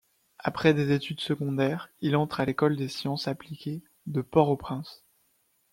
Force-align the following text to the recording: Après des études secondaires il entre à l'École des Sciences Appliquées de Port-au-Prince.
Après 0.39 0.73
des 0.73 0.93
études 0.93 1.19
secondaires 1.19 1.91
il 2.01 2.15
entre 2.15 2.39
à 2.39 2.45
l'École 2.45 2.75
des 2.75 2.87
Sciences 2.87 3.27
Appliquées 3.27 3.83
de 4.07 4.21
Port-au-Prince. 4.23 5.03